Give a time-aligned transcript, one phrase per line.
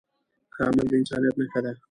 [0.53, 1.71] ښه عمل د انسانیت نښه ده.